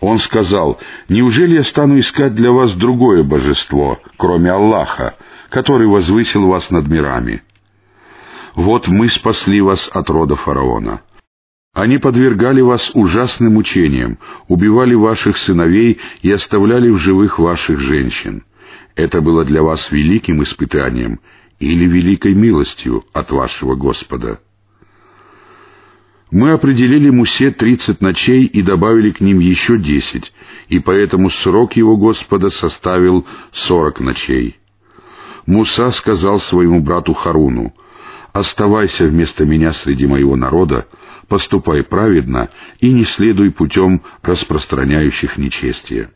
[0.00, 5.14] Он сказал, «Неужели я стану искать для вас другое божество, кроме Аллаха,
[5.48, 7.42] который возвысил вас над мирами?
[8.54, 11.00] Вот мы спасли вас от рода фараона».
[11.72, 18.44] Они подвергали вас ужасным мучениям, убивали ваших сыновей и оставляли в живых ваших женщин.
[18.94, 21.18] Это было для вас великим испытанием
[21.58, 24.40] или великой милостью от вашего Господа.
[26.30, 30.32] Мы определили Мусе тридцать ночей и добавили к ним еще десять,
[30.68, 34.58] и поэтому срок его Господа составил сорок ночей.
[35.46, 37.74] Муса сказал своему брату Харуну,
[38.32, 40.88] «Оставайся вместо меня среди моего народа,
[41.28, 46.10] поступай праведно и не следуй путем распространяющих нечестие».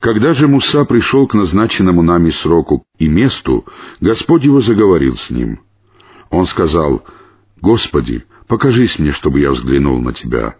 [0.00, 3.66] Когда же Муса пришел к назначенному нами сроку и месту,
[4.00, 5.60] Господь его заговорил с ним.
[6.30, 7.04] Он сказал,
[7.60, 10.56] «Господи, покажись мне, чтобы я взглянул на тебя».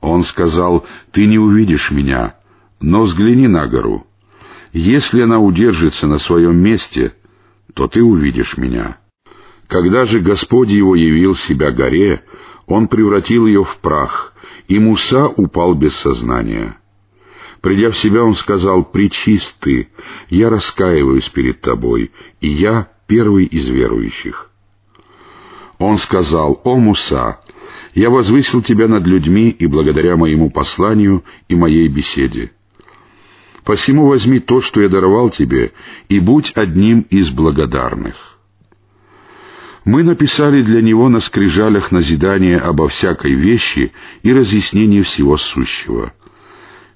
[0.00, 2.36] Он сказал, «Ты не увидишь меня,
[2.80, 4.06] но взгляни на гору.
[4.72, 7.14] Если она удержится на своем месте,
[7.74, 8.98] то ты увидишь меня».
[9.66, 12.24] Когда же Господь его явил себя горе,
[12.66, 14.32] он превратил ее в прах,
[14.66, 16.78] и Муса упал без сознания.
[17.60, 19.88] Придя в себя, он сказал, «Причист ты,
[20.28, 24.50] я раскаиваюсь перед тобой, и я первый из верующих».
[25.78, 27.40] Он сказал, «О, Муса,
[27.94, 32.52] Я возвысил тебя над людьми и благодаря моему посланию и моей беседе.
[33.64, 35.72] Посему возьми то, что я даровал тебе,
[36.08, 38.38] и будь одним из благодарных.
[39.84, 43.92] Мы написали для него на скрижалях назидание обо всякой вещи
[44.22, 46.12] и разъяснение всего сущего.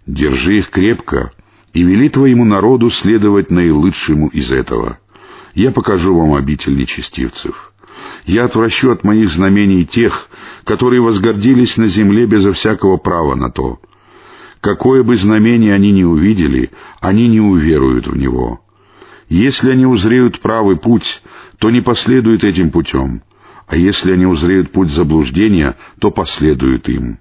[0.06, 1.32] Держи их крепко
[1.72, 4.98] и вели твоему народу следовать наилучшему из этого.
[5.54, 7.72] Я покажу вам обитель нечестивцев.
[8.24, 10.28] Я отвращу от моих знамений тех,
[10.64, 13.80] которые возгордились на земле безо всякого права на то—
[14.62, 18.60] Какое бы знамение они ни увидели, они не уверуют в него.
[19.28, 21.20] Если они узреют правый путь,
[21.58, 23.22] то не последуют этим путем,
[23.66, 27.18] а если они узреют путь заблуждения, то последуют им.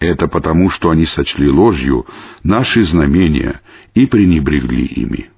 [0.00, 2.06] Это потому, что они сочли ложью
[2.42, 3.60] наши знамения
[3.94, 5.30] и пренебрегли ими.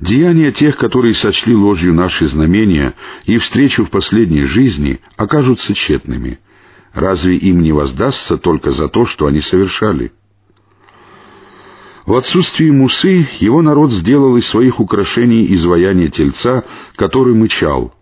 [0.00, 6.38] Деяния тех, которые сочли ложью наши знамения и встречу в последней жизни, окажутся тщетными—
[6.92, 10.12] Разве им не воздастся только за то, что они совершали?
[12.04, 16.64] В отсутствии Мусы его народ сделал из своих украшений изваяние тельца,
[16.96, 17.94] который мычал.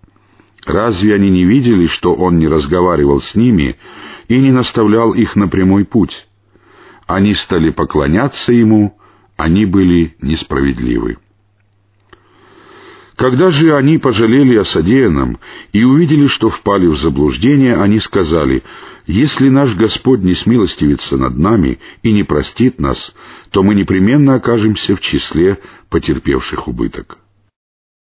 [0.69, 3.77] Разве они не видели, что он не разговаривал с ними
[4.29, 6.29] и не наставлял их на прямой путь?
[7.07, 8.99] Они стали поклоняться ему,
[9.39, 11.17] они были несправедливы.
[13.17, 15.39] Когда же они пожалели о содеянном
[15.73, 18.63] и увидели, что впали в заблуждение, они сказали,
[19.07, 23.15] «Если наш Господь не смилостивится над нами и не простит нас,
[23.53, 25.57] то мы непременно окажемся в числе
[25.89, 27.17] потерпевших убыток».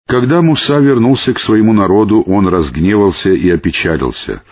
[0.06, 4.42] Когда Муса вернулся к своему народу, он разгневался и опечалился.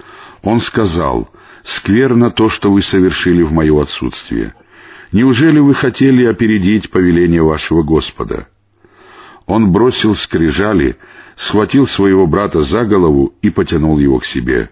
[0.43, 1.31] Он сказал,
[1.65, 4.55] «Скверно то, что вы совершили в мое отсутствие.
[5.13, 8.49] Неужели вы хотели опередить повеление вашего Господа?»
[9.47, 10.97] Он бросил скрижали,
[11.35, 14.71] схватил своего брата за голову и потянул его к себе.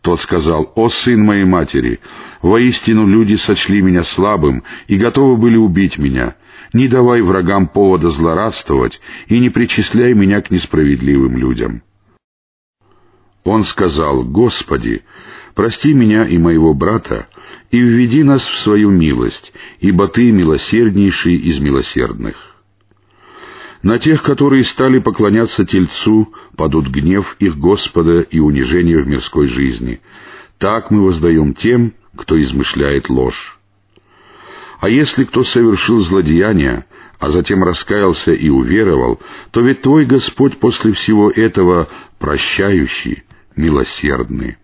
[0.00, 2.00] Тот сказал, «О, сын моей матери,
[2.40, 6.36] воистину люди сочли меня слабым и готовы были убить меня.
[6.72, 11.82] Не давай врагам повода злорадствовать и не причисляй меня к несправедливым людям».
[13.44, 15.02] Он сказал, «Господи,
[15.54, 17.28] прости меня и моего брата,
[17.70, 22.56] и введи нас в свою милость, ибо Ты милосерднейший из милосердных».
[23.82, 30.00] На тех, которые стали поклоняться Тельцу, падут гнев их Господа и унижение в мирской жизни.
[30.58, 33.60] Так мы воздаем тем, кто измышляет ложь.
[34.80, 36.86] А если кто совершил злодеяние,
[37.18, 44.56] а затем раскаялся и уверовал, то ведь Твой Господь после всего этого прощающий, милосердный.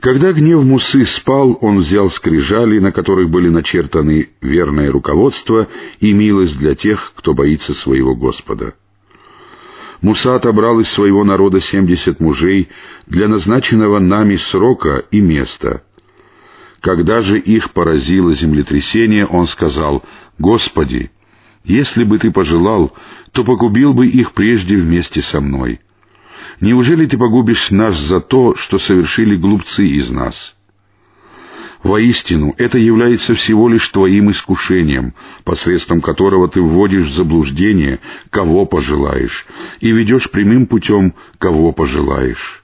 [0.00, 6.58] Когда гнев Мусы спал, он взял скрижали, на которых были начертаны верное руководство и милость
[6.58, 8.74] для тех, кто боится своего Господа.
[10.00, 12.70] Муса отобрал из своего народа семьдесят мужей
[13.06, 15.82] для назначенного нами срока и места.
[16.80, 20.02] Когда же их поразило землетрясение, он сказал,
[20.38, 21.10] «Господи,
[21.64, 22.96] если бы ты пожелал,
[23.32, 25.80] то погубил бы их прежде вместе со мной».
[26.60, 30.56] Неужели ты погубишь нас за то, что совершили глупцы из нас?
[31.82, 35.14] Воистину, это является всего лишь твоим искушением,
[35.44, 39.46] посредством которого ты вводишь в заблуждение, кого пожелаешь,
[39.80, 42.62] и ведешь прямым путем, кого пожелаешь.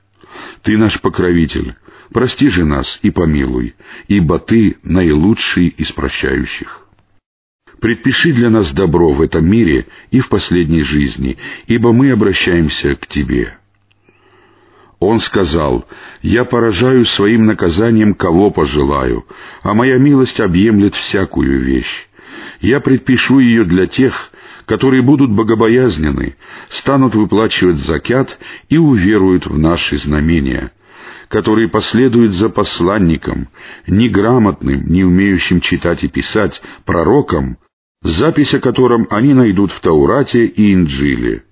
[0.63, 1.77] Ты наш покровитель,
[2.13, 3.75] прости же нас и помилуй,
[4.09, 6.87] ибо ты наилучший из прощающих.
[7.81, 13.07] Предпиши для нас добро в этом мире и в последней жизни, ибо мы обращаемся к
[13.07, 13.59] Тебе.
[14.99, 15.87] Он сказал,
[16.23, 19.27] «Я поражаю своим наказанием, кого пожелаю,
[19.63, 22.09] а моя милость объемлет всякую вещь.
[22.61, 24.31] Я предпишу ее для тех,
[24.65, 26.37] которые будут богобоязнены,
[26.71, 28.39] станут выплачивать закят
[28.69, 30.73] и уверуют в наши знамения,
[31.29, 33.49] которые последуют за посланником,
[33.87, 37.59] неграмотным, не умеющим читать и писать, пророком,
[38.03, 41.43] запись о котором они найдут в Таурате и Инджиле.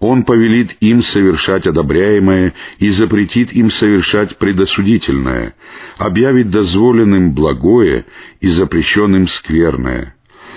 [0.00, 5.54] Он повелит им совершать одобряемое и запретит им совершать предосудительное,
[5.96, 8.04] объявит дозволенным благое
[8.40, 10.16] и запрещенным скверное,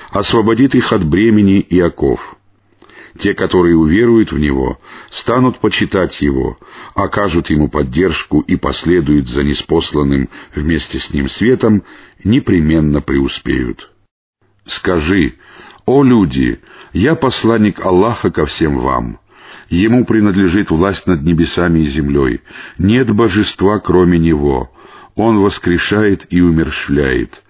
[0.09, 2.36] освободит их от бремени и оков.
[3.19, 6.57] Те, которые уверуют в Него, станут почитать Его,
[6.93, 11.83] окажут Ему поддержку и последуют за неспосланным вместе с Ним светом,
[12.23, 13.91] непременно преуспеют.
[14.65, 15.35] Скажи,
[15.85, 16.59] «О люди,
[16.93, 19.19] я посланник Аллаха ко всем вам».
[19.69, 22.41] Ему принадлежит власть над небесами и землей.
[22.77, 24.71] Нет божества, кроме Него.
[25.15, 27.43] Он воскрешает и умершляет.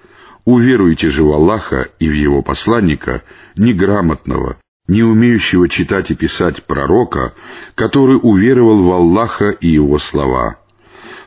[0.45, 3.23] Уверуйте же в Аллаха и в Его посланника,
[3.55, 4.57] неграмотного,
[4.87, 7.33] не умеющего читать и писать пророка,
[7.75, 10.59] который уверовал в Аллаха и его слова.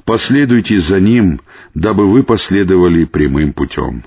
[0.05, 1.41] Последуйте за ним,
[1.75, 4.05] дабы вы последовали прямым путем.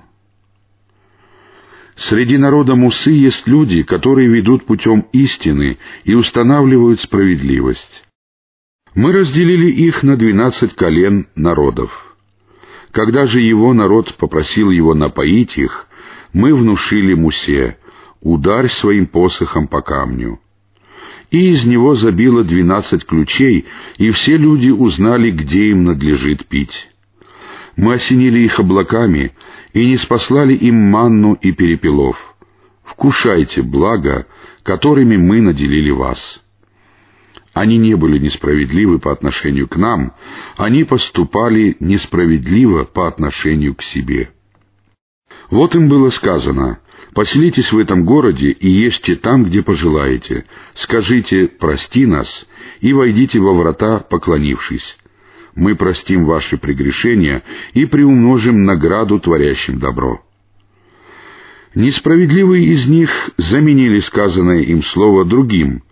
[1.96, 8.04] Среди народа Мусы есть люди, которые ведут путем истины и устанавливают справедливость.
[8.96, 12.16] Мы разделили их на двенадцать колен народов.
[12.92, 15.88] Когда же его народ попросил его напоить их,
[16.32, 17.78] мы внушили Мусе,
[18.24, 20.40] ударь своим посохом по камню.
[21.30, 23.66] И из него забило двенадцать ключей,
[23.98, 26.90] и все люди узнали, где им надлежит пить.
[27.76, 29.32] Мы осенили их облаками
[29.74, 32.18] и не спаслали им манну и перепелов.
[32.84, 34.28] Вкушайте благо,
[34.62, 36.40] которыми мы наделили вас.
[37.54, 40.14] Они не были несправедливы по отношению к нам,
[40.56, 44.32] они поступали несправедливо по отношению к себе.
[45.50, 46.80] Вот им было сказано,
[47.14, 50.46] Поселитесь в этом городе и ешьте там, где пожелаете.
[50.74, 52.48] Скажите «прости нас»
[52.80, 54.98] и войдите во врата, поклонившись.
[55.56, 57.44] Мы простим ваши прегрешения
[57.74, 60.24] и приумножим награду творящим добро.
[61.76, 65.84] Несправедливые из них заменили сказанное им слово другим,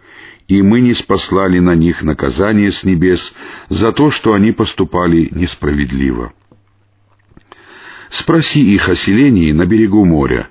[0.48, 3.34] и мы не спаслали на них наказание с небес
[3.70, 6.34] за то, что они поступали несправедливо.
[8.10, 10.50] Спроси их о селении на берегу моря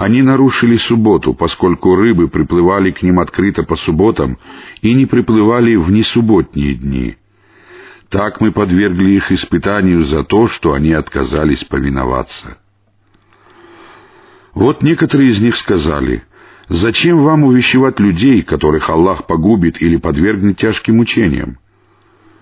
[0.00, 4.38] они нарушили субботу, поскольку рыбы приплывали к ним открыто по субботам
[4.80, 7.16] и не приплывали в несубботние дни.
[8.08, 12.56] Так мы подвергли их испытанию за то, что они отказались повиноваться.
[14.54, 16.24] Вот некоторые из них сказали,
[16.70, 21.58] «Зачем вам увещевать людей, которых Аллах погубит или подвергнет тяжким мучениям?»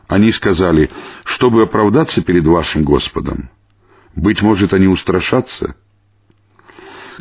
[0.07, 0.91] Они сказали,
[1.25, 3.51] чтобы оправдаться перед вашим Господом.
[4.15, 5.75] Быть может, они устрашатся—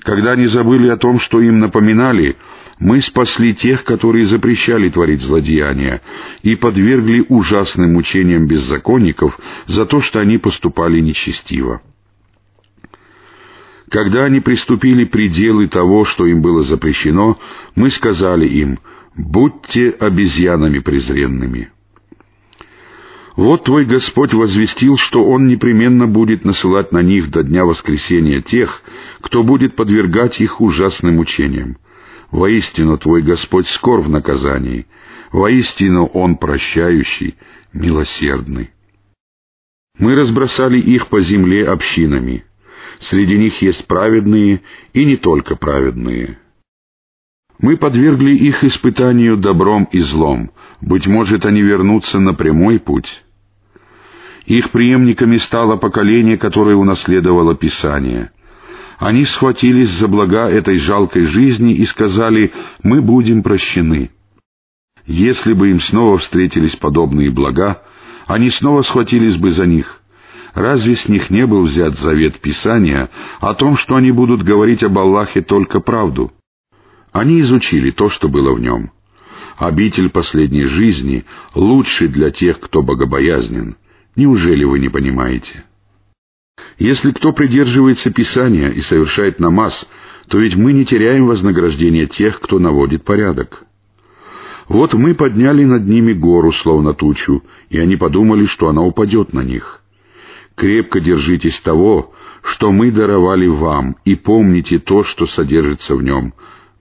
[0.04, 2.38] когда они забыли о том, что им напоминали,
[2.80, 6.02] мы спасли тех, которые запрещали творить злодеяния,
[6.44, 11.82] и подвергли ужасным мучениям беззаконников за то, что они поступали нечестиво.
[13.90, 17.40] Когда они приступили пределы того, что им было запрещено,
[17.76, 18.80] мы сказали им,
[19.16, 21.72] «Будьте обезьянами презренными».
[23.38, 28.82] Вот твой Господь возвестил, что Он непременно будет насылать на них до дня воскресения тех,
[29.22, 31.78] кто будет подвергать их ужасным мучениям.
[32.32, 34.88] Воистину твой Господь скор в наказании,
[35.32, 37.36] воистину Он прощающий,
[37.74, 38.72] милосердный.
[40.00, 42.44] Мы разбросали их по земле общинами.
[43.00, 44.62] Среди них есть праведные
[44.94, 46.40] и не только праведные.
[47.60, 50.50] Мы подвергли их испытанию добром и злом.
[50.82, 53.24] Быть может, они вернутся на прямой путь.
[54.48, 58.32] Их преемниками стало поколение, которое унаследовало Писание.
[58.98, 64.10] Они схватились за блага этой жалкой жизни и сказали «Мы будем прощены».
[65.06, 67.84] Если бы им снова встретились подобные блага,
[68.26, 70.02] они снова схватились бы за них.
[70.54, 73.10] Разве с них не был взят завет Писания
[73.42, 76.32] о том, что они будут говорить об Аллахе только правду?
[77.12, 78.92] Они изучили то, что было в нем.
[79.58, 83.76] Обитель последней жизни лучше для тех, кто богобоязнен—
[84.18, 85.64] Неужели вы не понимаете?
[86.80, 89.88] Если кто придерживается Писания и совершает намаз,
[90.28, 93.64] то ведь мы не теряем вознаграждения тех, кто наводит порядок.
[94.68, 99.42] Вот мы подняли над ними гору, словно тучу, и они подумали, что она упадет на
[99.42, 99.82] них.
[100.56, 106.34] Крепко держитесь того, что мы даровали вам, и помните то, что содержится в нем.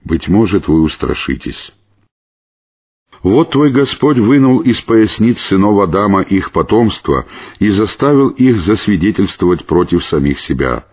[0.03, 1.71] Быть может, вы устрашитесь.
[3.23, 7.25] Вот твой Господь вынул из поясниц сынов Адама их потомство
[7.59, 10.85] и заставил их засвидетельствовать против самих себя.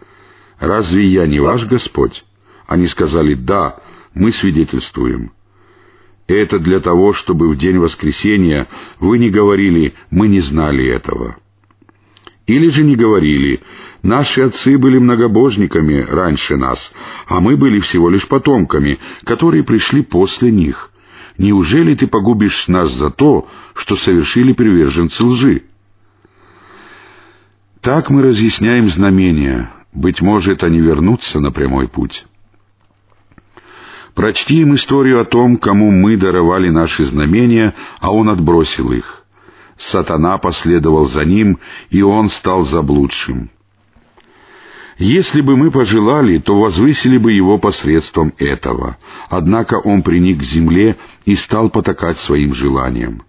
[0.59, 2.25] Разве я не ваш Господь?
[2.67, 3.77] Они сказали, да,
[4.15, 5.33] мы свидетельствуем.
[6.27, 8.69] Это для того, чтобы в день воскресения
[8.99, 11.37] вы не говорили, мы не знали этого.
[12.47, 13.61] Или же не говорили,
[14.03, 16.93] наши отцы были многобожниками раньше нас,
[17.27, 20.91] а мы были всего лишь потомками, которые пришли после них.
[21.37, 25.65] Неужели ты погубишь нас за то, что совершили приверженцы лжи?
[27.81, 29.71] Так мы разъясняем знамения.
[29.93, 32.25] Быть может, они вернутся на прямой путь.
[34.15, 39.25] Прочти им историю о том, кому мы даровали наши знамения, а он отбросил их.
[39.77, 41.59] Сатана последовал за ним,
[41.91, 43.51] и он стал заблудшим.
[44.99, 48.97] Если бы мы пожелали, то возвысили бы его посредством этого.
[49.29, 53.23] Однако он приник к земле и стал потакать своим желаниям.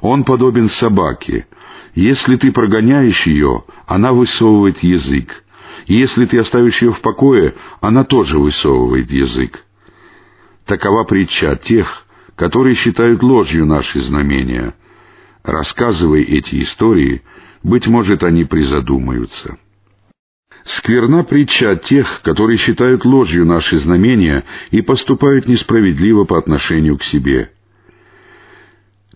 [0.00, 1.46] Он подобен собаке.
[1.94, 5.44] Если ты прогоняешь ее, она высовывает язык.
[5.86, 9.64] Если ты оставишь ее в покое, она тоже высовывает язык.
[10.64, 14.74] Такова притча тех, которые считают ложью наши знамения.
[15.42, 17.22] Рассказывая эти истории,
[17.62, 19.58] быть может, они призадумаются.
[20.64, 27.50] Скверна притча тех, которые считают ложью наши знамения и поступают несправедливо по отношению к себе.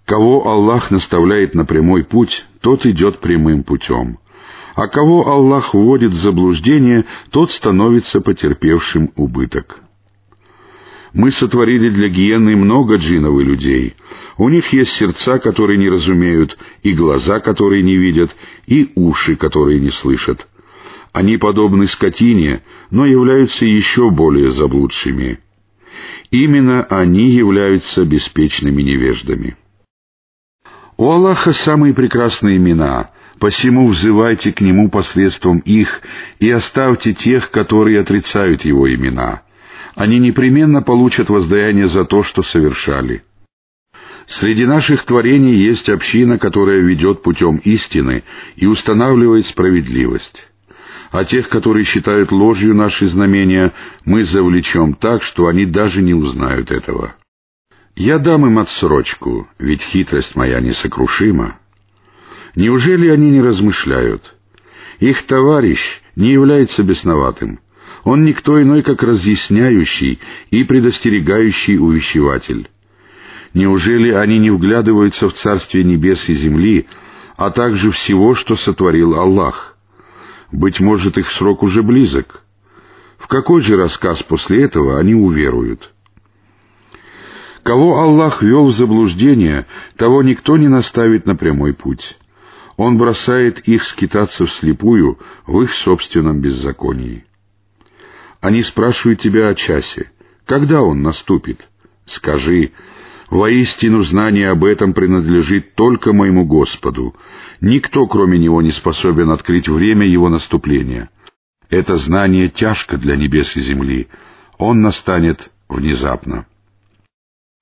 [0.05, 4.19] Кого Аллах наставляет на прямой путь, тот идет прямым путем.
[4.75, 9.81] А кого Аллах вводит в заблуждение, тот становится потерпевшим убыток.
[11.15, 13.97] Мы сотворили для гиены много джинов и людей.
[14.37, 18.37] У них есть сердца, которые не разумеют, и глаза, которые не видят,
[18.67, 20.47] и уши, которые не слышат.
[21.13, 25.41] Они подобны скотине, но являются еще более заблудшими.
[26.31, 29.57] Именно они являются беспечными невеждами.
[30.97, 36.03] У Аллаха самые прекрасные имена, посему взывайте к Нему посредством их
[36.41, 39.43] и оставьте тех, которые отрицают Его имена.
[39.95, 43.23] Они непременно получат воздаяние за то, что совершали.
[44.27, 48.25] Среди наших творений есть община, которая ведет путем истины
[48.57, 50.48] и устанавливает справедливость.
[51.11, 53.73] А тех, которые считают ложью наши знамения,
[54.05, 57.15] мы завлечем так, что они даже не узнают этого.
[57.97, 61.59] Я дам им отсрочку, ведь хитрость моя несокрушима.
[62.55, 64.37] Неужели они не размышляют?
[65.01, 67.61] Их товарищ не является бесноватым.
[68.05, 72.69] Он никто иной, как разъясняющий и предостерегающий увещеватель.
[73.55, 76.87] Неужели они не вглядываются в Царствие Небес и Земли,
[77.37, 79.78] а также всего, что сотворил Аллах?
[80.51, 82.43] Быть может, их срок уже близок.
[83.19, 85.93] В какой же рассказ после этого они уверуют?»
[87.63, 92.17] Кого Аллах вел в заблуждение, того никто не наставит на прямой путь.
[92.79, 97.27] Он бросает их скитаться вслепую в их собственном беззаконии.
[98.41, 100.11] Они спрашивают тебя о часе.
[100.47, 101.69] Когда он наступит?
[102.07, 102.73] Скажи,
[103.31, 107.15] воистину знание об этом принадлежит только моему Господу.
[107.61, 111.11] Никто, кроме Него, не способен открыть время Его наступления.
[111.71, 114.09] Это знание тяжко для небес и земли.
[114.57, 116.47] Он настанет внезапно.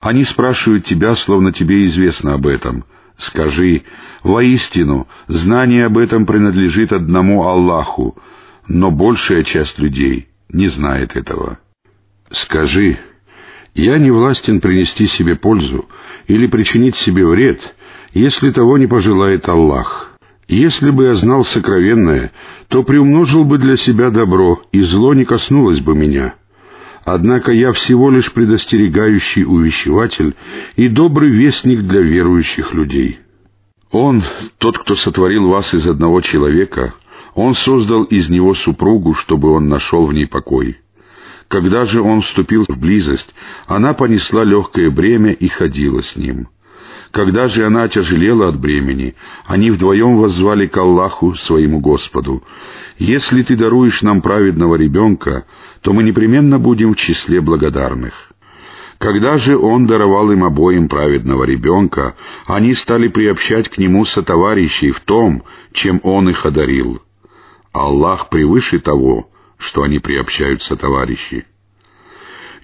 [0.01, 2.85] Они спрашивают тебя, словно тебе известно об этом.
[3.19, 3.83] Скажи,
[4.23, 8.17] воистину, знание об этом принадлежит одному Аллаху,
[8.69, 11.59] но большая часть людей не знает этого.
[12.31, 12.99] Скажи,
[13.77, 15.87] я не властен принести себе пользу
[16.27, 17.75] или причинить себе вред,
[18.13, 20.13] если того не пожелает Аллах.
[20.49, 22.33] Если бы я знал сокровенное,
[22.69, 26.35] то приумножил бы для себя добро, и зло не коснулось бы меня».
[27.07, 30.35] Однако я всего лишь предостерегающий увещеватель
[30.75, 33.21] и добрый вестник для верующих людей.
[33.93, 34.25] Он,
[34.59, 36.95] тот, кто сотворил вас из одного человека,
[37.37, 40.79] он создал из него супругу, чтобы он нашел в ней покой.
[41.49, 43.35] Когда же он вступил в близость,
[43.67, 46.49] она понесла легкое бремя и ходила с ним.
[47.13, 49.15] Когда же она тяжелела от бремени,
[49.47, 52.43] они вдвоем воззвали к Аллаху, своему Господу.
[52.99, 55.45] «Если ты даруешь нам праведного ребенка,
[55.83, 58.33] то мы непременно будем в числе благодарных».
[58.99, 62.15] Когда же он даровал им обоим праведного ребенка,
[62.47, 67.03] они стали приобщать к нему сотоварищей в том, чем он их одарил.
[67.73, 69.29] Аллах превыше того,
[69.59, 71.47] что они приобщают сотоварищи.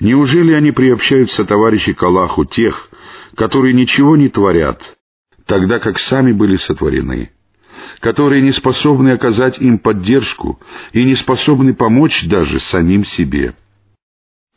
[0.00, 2.88] Неужели они приобщают сотоварищей к Аллаху тех,
[3.36, 4.96] которые ничего не творят,
[5.46, 7.30] тогда как сами были сотворены,
[8.00, 10.60] которые не способны оказать им поддержку
[10.92, 13.54] и не способны помочь даже самим себе.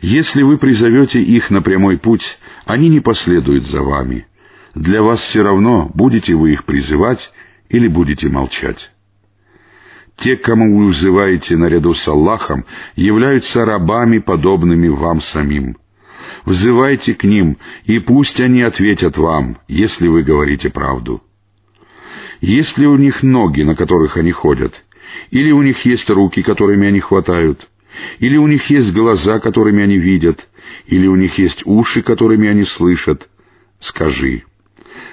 [0.01, 4.27] Если вы призовете их на прямой путь, они не последуют за вами.
[4.73, 7.31] Для вас все равно, будете вы их призывать
[7.69, 8.91] или будете молчать.
[10.17, 15.77] Те, кому вы взываете наряду с Аллахом, являются рабами, подобными вам самим—
[16.45, 21.21] взывайте к ним, и пусть они ответят вам, если вы говорите правду.
[22.41, 24.83] Есть ли у них ноги, на которых они ходят?
[25.31, 27.69] Или у них есть руки, которыми они хватают?
[28.19, 30.47] Или у них есть глаза, которыми они видят?
[30.87, 33.29] Или у них есть уши, которыми они слышат?
[33.79, 34.43] Скажи,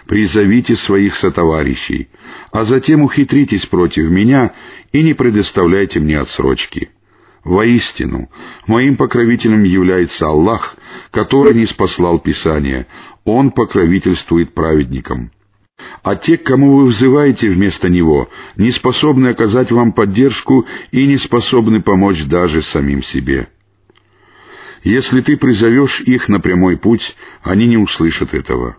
[0.06, 2.08] призовите своих сотоварищей,
[2.50, 4.52] а затем ухитритесь против меня
[4.92, 6.90] и не предоставляйте мне отсрочки».
[7.44, 8.30] Воистину,
[8.68, 10.76] моим покровителем является Аллах,
[11.10, 12.86] который не спаслал Писание.
[13.24, 15.32] Он покровительствует праведникам.
[16.02, 21.16] А те, к кому вы взываете вместо Него, не способны оказать вам поддержку и не
[21.16, 23.48] способны помочь даже самим себе.
[24.84, 28.76] Если ты призовешь их на прямой путь, они не услышат этого.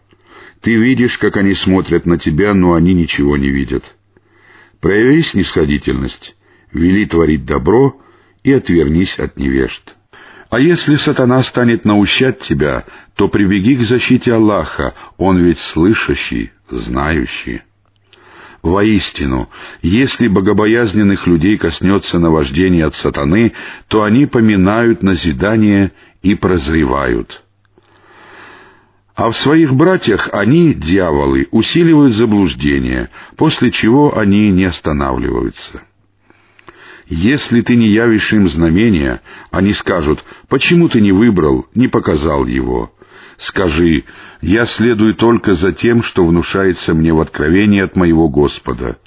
[0.64, 3.96] Ты видишь, как они смотрят на тебя, но они ничего не видят.
[4.80, 6.36] Прояви снисходительность,
[6.72, 8.00] вели творить добро—
[8.44, 9.96] и отвернись от невежд.
[10.50, 12.86] А если сатана станет наущать тебя,
[13.16, 17.62] то прибеги к защите Аллаха, Он ведь слышащий, знающий.
[18.62, 19.50] Воистину,
[19.82, 23.54] если богобоязненных людей коснется наваждение от сатаны,
[23.88, 25.92] то они поминают назидание
[26.22, 27.43] и прозревают.
[29.16, 35.84] А в своих братьях они, дьяволы, усиливают заблуждение, после чего они не останавливаются.
[37.06, 42.92] Если ты не явишь им знамения, они скажут, почему ты не выбрал, не показал его.
[43.38, 44.06] Скажи,
[44.42, 48.98] я следую только за тем, что внушается мне в откровении от моего Господа.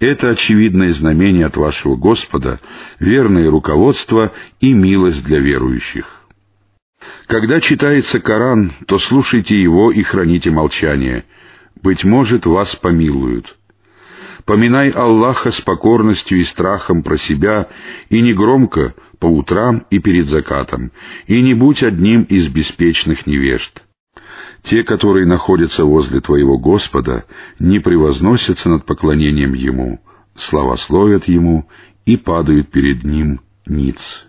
[0.00, 2.60] Это очевидное знамение от вашего Господа,
[2.98, 6.15] верное руководство и милость для верующих.
[7.26, 11.24] Когда читается Коран, то слушайте его и храните молчание.
[11.82, 13.56] Быть может, вас помилуют.
[14.44, 17.68] Поминай Аллаха с покорностью и страхом про себя,
[18.10, 20.92] и не громко, по утрам и перед закатом,
[21.26, 23.82] и не будь одним из беспечных невежд.
[24.62, 27.24] Те, которые находятся возле твоего Господа,
[27.58, 30.00] не превозносятся над поклонением Ему,
[30.36, 31.68] славословят Ему
[32.04, 34.26] и падают перед Ним ниц.